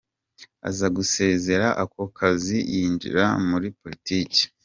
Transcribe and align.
Aza 0.69 0.87
gusezera 0.97 1.67
ako 1.83 2.01
kazi 2.17 2.57
yinjira 2.73 3.23
muri 3.49 3.67
poritiki. 3.79 4.43